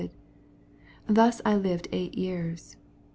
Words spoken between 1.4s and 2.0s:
I lived